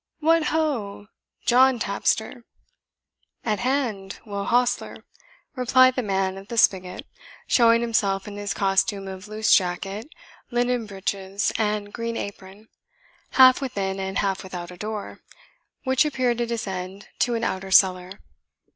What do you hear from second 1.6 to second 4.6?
Tapster." "At hand, Will